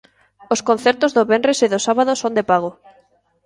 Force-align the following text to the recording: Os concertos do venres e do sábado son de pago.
Os 0.53 0.61
concertos 0.69 1.11
do 1.15 1.23
venres 1.31 1.59
e 1.65 1.71
do 1.73 1.79
sábado 1.87 2.11
son 2.21 2.33
de 2.37 2.43
pago. 2.51 2.71